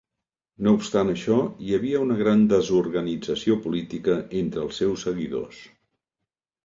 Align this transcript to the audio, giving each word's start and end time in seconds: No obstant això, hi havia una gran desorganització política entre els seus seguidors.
No 0.67 0.71
obstant 0.77 1.11
això, 1.11 1.35
hi 1.65 1.75
havia 1.77 1.99
una 2.07 2.17
gran 2.21 2.41
desorganització 2.53 3.59
política 3.67 4.17
entre 4.41 4.65
els 4.67 4.81
seus 4.85 5.05
seguidors. 5.09 5.61